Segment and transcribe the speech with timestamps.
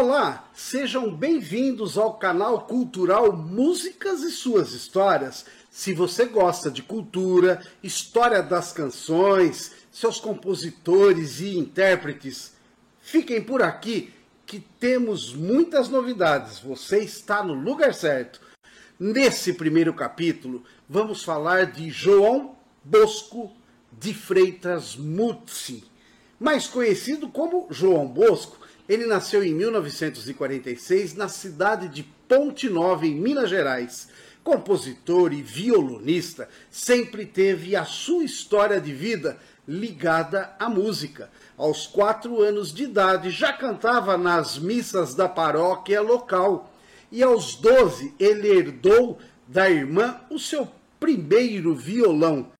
[0.00, 5.44] Olá, sejam bem-vindos ao canal cultural Músicas e Suas Histórias.
[5.72, 12.52] Se você gosta de cultura, história das canções, seus compositores e intérpretes,
[13.00, 14.14] fiquem por aqui
[14.46, 16.60] que temos muitas novidades.
[16.60, 18.40] Você está no lugar certo.
[19.00, 22.54] Nesse primeiro capítulo, vamos falar de João
[22.84, 23.50] Bosco
[23.90, 25.82] de Freitas Mutsi,
[26.38, 28.68] mais conhecido como João Bosco.
[28.88, 34.08] Ele nasceu em 1946 na cidade de Ponte Nova, em Minas Gerais.
[34.42, 41.30] Compositor e violonista, sempre teve a sua história de vida ligada à música.
[41.54, 46.72] Aos quatro anos de idade, já cantava nas missas da paróquia local
[47.12, 50.66] e aos 12 ele herdou da irmã o seu
[50.98, 52.50] primeiro violão.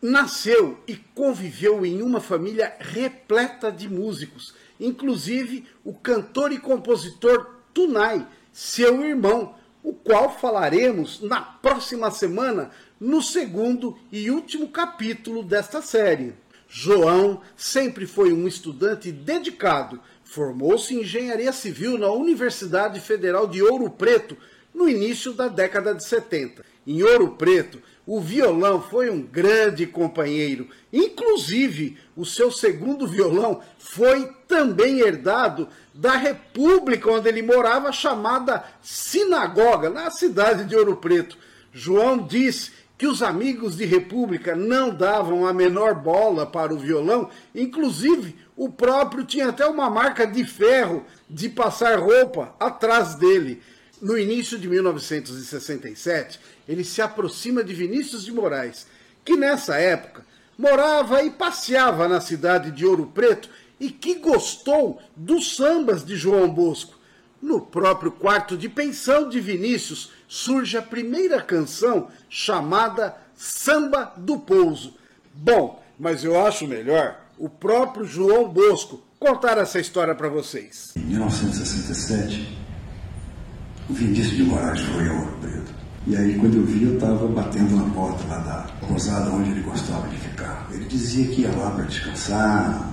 [0.00, 8.26] Nasceu e conviveu em uma família repleta de músicos, inclusive o cantor e compositor Tunai,
[8.52, 16.34] seu irmão, o qual falaremos na próxima semana no segundo e último capítulo desta série.
[16.68, 23.88] João sempre foi um estudante dedicado, Formou-se em engenharia civil na Universidade Federal de Ouro
[23.88, 24.36] Preto
[24.74, 26.64] no início da década de 70.
[26.84, 30.68] Em Ouro Preto, o violão foi um grande companheiro.
[30.92, 39.90] Inclusive, o seu segundo violão foi também herdado da república onde ele morava, chamada Sinagoga,
[39.90, 41.36] na cidade de Ouro Preto.
[41.72, 47.28] João disse que os amigos de República não davam a menor bola para o violão,
[47.54, 53.62] inclusive o próprio tinha até uma marca de ferro de passar roupa atrás dele.
[54.00, 58.86] No início de 1967, ele se aproxima de Vinícius de Moraes,
[59.24, 60.24] que nessa época
[60.58, 63.48] morava e passeava na cidade de Ouro Preto
[63.80, 66.94] e que gostou dos sambas de João Bosco.
[67.40, 74.94] No próprio quarto de pensão de Vinícius surge a primeira canção chamada Samba do Pouso.
[75.34, 80.92] Bom, mas eu acho melhor o próprio João Bosco contar essa história para vocês.
[80.96, 82.65] Em 1967,
[83.88, 85.74] o Vinícius de Moraes foi ao Ouro Preto.
[86.06, 89.62] E aí, quando eu vi, eu estava batendo na porta lá da pousada onde ele
[89.62, 90.68] gostava de ficar.
[90.72, 92.92] Ele dizia que ia lá para descansar,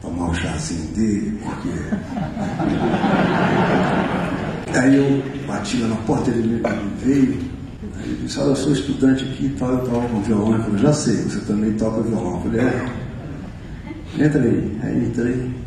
[0.00, 1.68] tomar o chazinho dele, porque.
[4.78, 6.62] aí eu bati lá na porta, ele
[7.04, 7.52] veio.
[8.04, 10.54] Ele disse: Olha, eu sou estudante aqui e tal, eu toco violão.
[10.54, 12.36] Eu falei: Já sei, você também toca violão.
[12.36, 12.86] Eu falei: É.
[14.24, 14.78] Entra aí.
[14.82, 15.61] Aí entrei.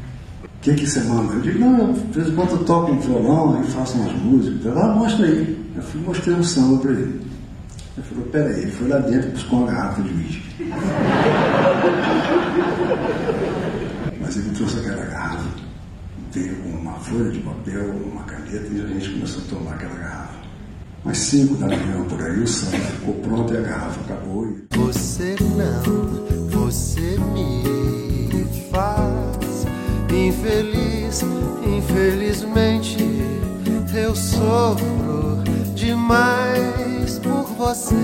[0.65, 1.31] O que, que você manda?
[1.31, 4.65] Eu digo, não, às vezes eu toco um violão, aí faço umas músicas.
[4.65, 5.63] Ele ah, mostra aí.
[5.75, 7.21] Eu fui, mostrei um samba para ele.
[7.95, 10.41] Ele falou, peraí, ele foi lá dentro e buscou uma garrafa de uísque.
[14.19, 15.45] Mas ele trouxe aquela garrafa,
[16.31, 19.93] veio com uma folha de papel, uma caneta e a gente começou a tomar aquela
[19.93, 20.33] garrafa.
[21.03, 24.47] Mas cinco da manhã por aí o samba ficou pronto e a garrafa acabou.
[24.47, 24.65] E...
[24.75, 25.83] Você não,
[26.49, 27.74] você me
[30.35, 31.21] infeliz,
[31.63, 32.97] infelizmente
[33.97, 35.41] eu sofro
[35.73, 37.95] demais por você.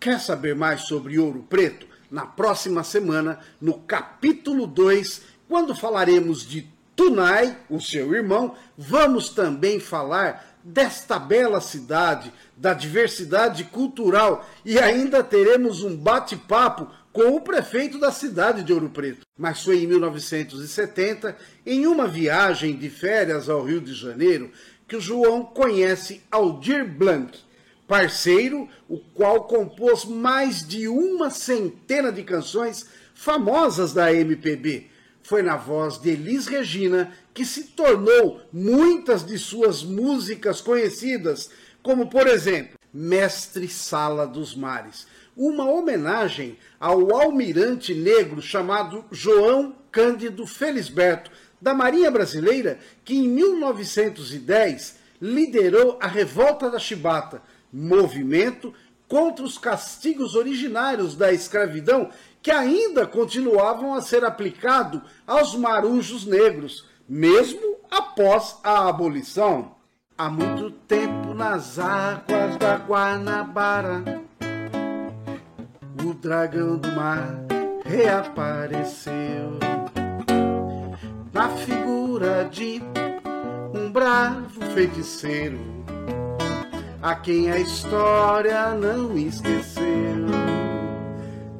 [0.00, 1.86] Quer saber mais sobre Ouro Preto?
[2.08, 9.80] Na próxima semana, no capítulo 2, quando falaremos de Tunai, o seu irmão, vamos também
[9.80, 17.96] falar desta bela cidade, da diversidade cultural e ainda teremos um bate-papo com o prefeito
[17.96, 19.24] da cidade de Ouro Preto.
[19.38, 24.50] Mas foi em 1970, em uma viagem de férias ao Rio de Janeiro,
[24.88, 27.38] que o João conhece Aldir Blanc,
[27.86, 34.88] parceiro, o qual compôs mais de uma centena de canções famosas da MPB.
[35.22, 41.48] Foi na voz de Elis Regina que se tornou muitas de suas músicas conhecidas,
[41.80, 45.06] como por exemplo, Mestre Sala dos Mares
[45.36, 54.98] uma homenagem ao almirante negro chamado João Cândido Felisberto, da Marinha Brasileira, que em 1910
[55.20, 57.42] liderou a Revolta da Chibata,
[57.72, 58.74] movimento
[59.08, 62.10] contra os castigos originários da escravidão
[62.42, 69.73] que ainda continuavam a ser aplicado aos marujos negros, mesmo após a abolição.
[70.16, 74.22] Há muito tempo nas águas da Guanabara
[76.04, 77.34] o dragão do mar
[77.84, 79.58] reapareceu
[81.32, 82.80] na figura de
[83.74, 85.58] um bravo feiticeiro
[87.02, 89.84] a quem a história não esqueceu.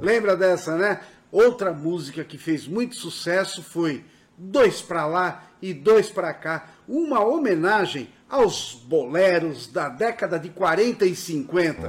[0.00, 1.00] Lembra dessa, né?
[1.32, 4.04] Outra música que fez muito sucesso foi
[4.38, 11.06] Dois Pra Lá e dois para cá, uma homenagem aos boleros da década de 40
[11.06, 11.88] e 50.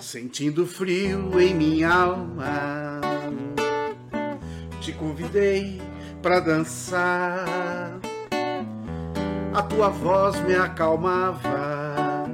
[0.00, 3.00] Sentindo frio em minha alma,
[4.80, 5.80] te convidei
[6.20, 7.46] para dançar.
[9.54, 12.28] A tua voz me acalmava.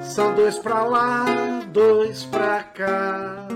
[0.00, 1.24] São dois pra lá,
[1.72, 3.48] dois pra cá.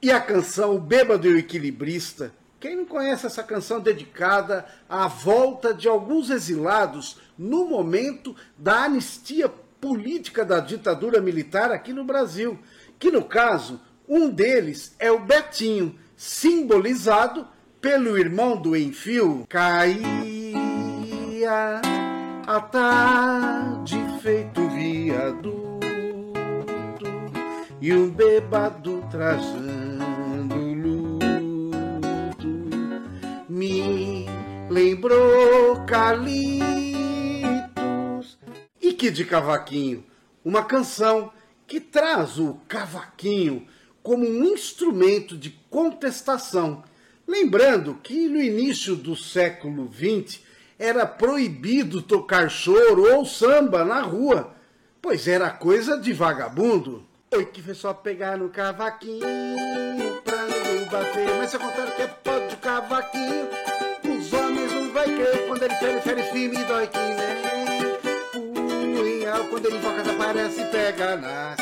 [0.00, 5.72] E a canção Bêbado e o Equilibrista quem não conhece essa canção dedicada à volta
[5.72, 9.48] de alguns exilados no momento da anistia
[9.80, 12.58] política da ditadura militar aqui no Brasil?
[12.98, 17.48] Que no caso, um deles é o Betinho, simbolizado
[17.80, 19.46] pelo irmão do Enfio.
[19.48, 20.20] Caía
[22.46, 25.80] a tarde feito viaduto
[27.80, 29.79] e um bêbado trajando
[35.00, 36.60] lembrou Calitos.
[38.80, 40.04] E que de cavaquinho?
[40.44, 41.32] Uma canção
[41.66, 43.66] que traz o cavaquinho
[44.02, 46.84] como um instrumento de contestação.
[47.26, 50.42] Lembrando que no início do século XX
[50.78, 54.54] era proibido tocar choro ou samba na rua,
[55.00, 57.06] pois era coisa de vagabundo.
[57.32, 59.20] Oi, que foi só pegar no cavaquinho
[60.24, 61.38] pra não bater.
[61.38, 63.48] Mas se eu contar que é pó de cavaquinho,
[65.00, 65.46] vai crer.
[65.46, 67.96] Quando ele fere, fere firme, dói que nem
[68.92, 69.44] punhal.
[69.46, 71.56] Quando ele invoca, desaparece e pega na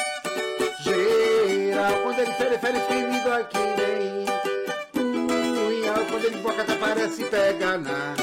[0.80, 2.02] geral.
[2.02, 4.26] Quando ele fere, fere firme, dói que nem
[4.92, 6.04] punhal.
[6.10, 8.14] Quando ele invoca, desaparece e pega na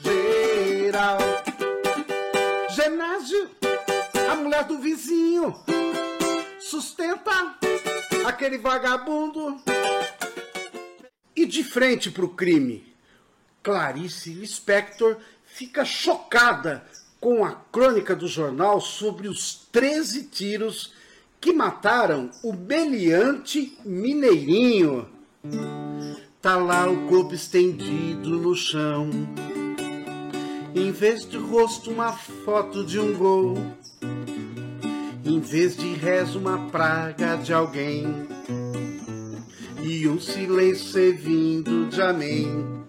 [0.00, 1.18] geral.
[2.70, 3.50] Genásio,
[4.30, 5.54] a mulher do vizinho
[6.60, 7.54] sustenta
[8.26, 9.60] aquele vagabundo.
[11.34, 12.95] E de frente para o crime,
[13.66, 16.86] Clarice Lispector fica chocada
[17.18, 20.92] com a crônica do jornal sobre os 13 tiros
[21.40, 25.08] que mataram o beliante Mineirinho.
[26.40, 29.10] Tá lá o corpo estendido no chão.
[30.72, 33.56] Em vez de rosto, uma foto de um gol
[35.24, 38.06] em vez de rezo, uma praga de alguém
[39.82, 42.85] e um silêncio servindo de amém.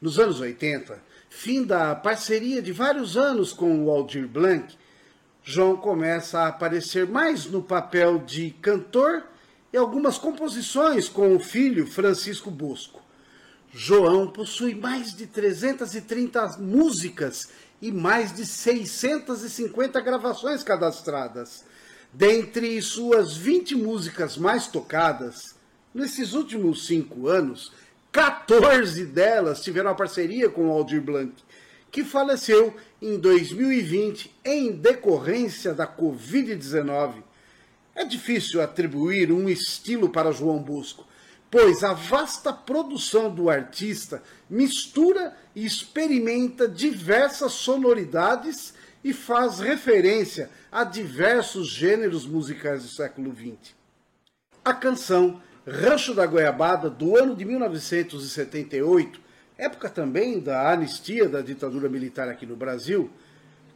[0.00, 4.76] Nos anos 80, fim da parceria de vários anos com o Aldir Blanc,
[5.42, 9.24] João começa a aparecer mais no papel de cantor
[9.72, 13.02] e algumas composições com o filho Francisco Bosco.
[13.72, 17.48] João possui mais de 330 músicas
[17.82, 21.64] e mais de 650 gravações cadastradas.
[22.12, 25.56] Dentre suas 20 músicas mais tocadas,
[25.92, 27.72] nesses últimos cinco anos,
[28.12, 31.34] 14 delas tiveram a parceria com Aldir Blanc,
[31.90, 37.22] que faleceu em 2020 em decorrência da Covid-19.
[37.94, 41.06] É difícil atribuir um estilo para João Bosco,
[41.50, 50.84] pois a vasta produção do artista mistura e experimenta diversas sonoridades e faz referência a
[50.84, 53.74] diversos gêneros musicais do século XX.
[54.64, 59.20] A canção Rancho da Goiabada, do ano de 1978,
[59.58, 63.10] época também da anistia da ditadura militar aqui no Brasil,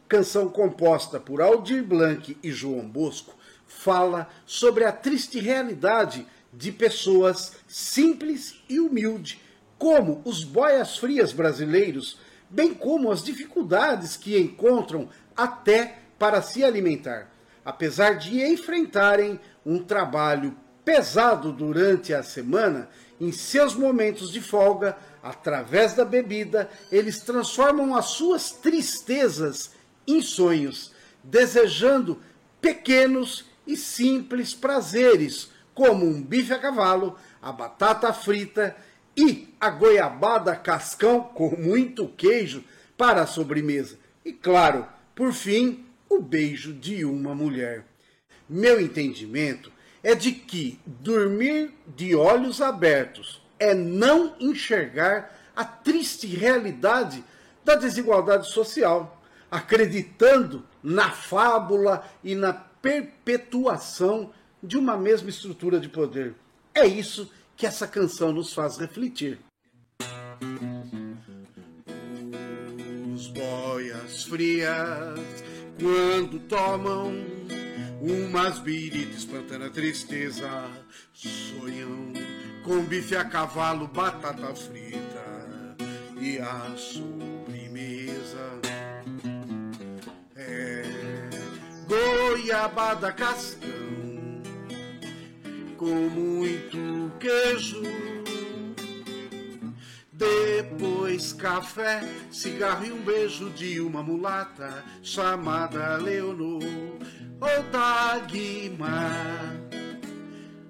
[0.07, 3.37] canção composta por Aldir Blanc e João Bosco,
[3.67, 9.39] fala sobre a triste realidade de pessoas simples e humildes,
[9.77, 12.17] como os boias frias brasileiros,
[12.49, 17.29] bem como as dificuldades que encontram até para se alimentar,
[17.63, 25.93] apesar de enfrentarem um trabalho pesado durante a semana, em seus momentos de folga, através
[25.93, 29.71] da bebida, eles transformam as suas tristezas
[30.05, 30.91] em sonhos,
[31.23, 32.19] desejando
[32.59, 38.75] pequenos e simples prazeres como um bife a cavalo, a batata frita
[39.15, 42.63] e a goiabada cascão com muito queijo
[42.97, 43.97] para a sobremesa.
[44.25, 44.85] E claro,
[45.15, 47.85] por fim, o beijo de uma mulher.
[48.47, 49.72] Meu entendimento
[50.03, 57.23] é de que dormir de olhos abertos é não enxergar a triste realidade
[57.63, 64.31] da desigualdade social, acreditando na fábula e na perpetuação
[64.61, 66.35] de uma mesma estrutura de poder.
[66.75, 69.39] É isso que essa canção nos faz refletir.
[73.13, 75.43] Os boias frias,
[75.79, 77.13] quando tomam
[78.03, 80.49] umas biritas espantando a tristeza,
[81.13, 82.11] sonham
[82.63, 85.77] com bife a cavalo, batata frita
[86.19, 88.59] e a sobremesa
[90.35, 90.83] é
[91.87, 93.71] goiabada cascão
[95.77, 98.22] com muito queijo.
[100.13, 102.01] Depois café,
[102.31, 109.55] cigarro e um beijo de uma mulata chamada Leonor ou Dagmar.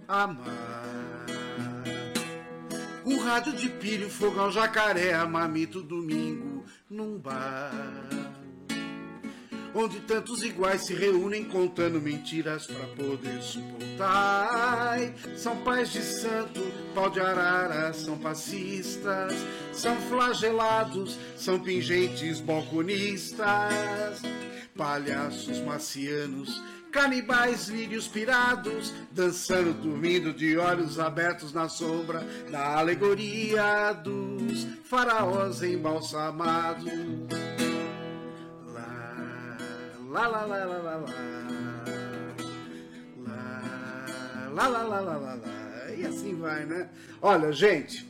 [0.07, 1.25] Amar.
[3.05, 8.22] Um rádio de pilho, fogão, jacaré, mamito domingo num bar
[9.75, 14.99] onde tantos iguais se reúnem contando mentiras para poder suportar.
[15.35, 16.61] São pais de santo,
[16.93, 19.33] pau de arara, são passistas,
[19.71, 24.21] são flagelados, são pingentes balconistas,
[24.75, 26.61] palhaços marcianos.
[26.91, 37.62] Canibais lírios pirados, dançando, dormindo de olhos abertos na sombra, na alegoria dos faraós embalsamados
[40.13, 41.07] lá lá lá lá lá lá
[44.51, 46.89] lá lá lá lá lá lá e assim vai, né?
[47.19, 48.07] Olha, gente,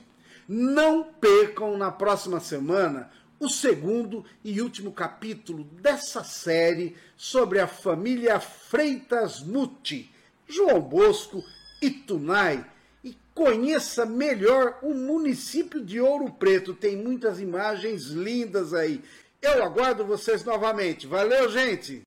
[0.48, 8.38] não percam na próxima semana o segundo e último capítulo dessa série sobre a família
[8.38, 10.13] Freitas Muti,
[10.45, 11.41] João Bosco
[11.81, 12.65] e Tunai.
[13.01, 16.74] E conheça melhor o município de Ouro Preto.
[16.74, 19.01] Tem muitas imagens lindas aí.
[19.43, 21.05] Eu aguardo vocês novamente.
[21.05, 22.01] Valeu, gente!